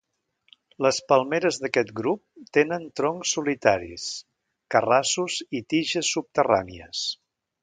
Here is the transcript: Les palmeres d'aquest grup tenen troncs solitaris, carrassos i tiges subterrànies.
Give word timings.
Les 0.85 0.99
palmeres 1.11 1.59
d'aquest 1.65 1.91
grup 1.99 2.47
tenen 2.59 2.87
troncs 3.01 3.35
solitaris, 3.37 4.09
carrassos 4.77 5.39
i 5.61 5.63
tiges 5.75 6.15
subterrànies. 6.19 7.09